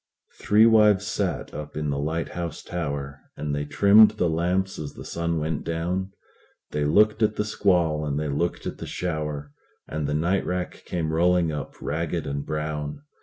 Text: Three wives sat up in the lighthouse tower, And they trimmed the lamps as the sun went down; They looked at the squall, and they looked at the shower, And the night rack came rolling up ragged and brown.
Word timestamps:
Three 0.39 0.65
wives 0.65 1.05
sat 1.05 1.53
up 1.53 1.77
in 1.77 1.91
the 1.91 1.99
lighthouse 1.99 2.63
tower, 2.63 3.21
And 3.37 3.53
they 3.53 3.65
trimmed 3.65 4.09
the 4.09 4.31
lamps 4.31 4.79
as 4.79 4.95
the 4.95 5.05
sun 5.05 5.37
went 5.39 5.63
down; 5.63 6.11
They 6.71 6.85
looked 6.85 7.21
at 7.21 7.35
the 7.35 7.45
squall, 7.45 8.03
and 8.03 8.19
they 8.19 8.27
looked 8.27 8.65
at 8.65 8.79
the 8.79 8.87
shower, 8.87 9.51
And 9.87 10.07
the 10.07 10.15
night 10.15 10.43
rack 10.43 10.81
came 10.87 11.13
rolling 11.13 11.51
up 11.51 11.75
ragged 11.79 12.25
and 12.25 12.43
brown. 12.43 13.03